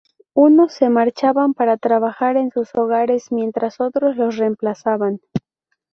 Unos 0.33 0.73
se 0.73 0.89
marchaban 0.89 1.53
para 1.53 1.77
trabajar 1.77 2.35
en 2.35 2.49
sus 2.49 2.73
hogares, 2.73 3.31
mientras 3.31 3.79
otros 3.79 4.17
los 4.17 4.35
reemplazaban. 4.35 5.21